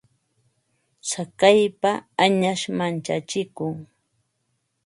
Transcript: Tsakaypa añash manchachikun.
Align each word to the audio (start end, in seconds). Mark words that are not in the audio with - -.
Tsakaypa 1.07 1.91
añash 2.23 2.63
manchachikun. 2.77 3.75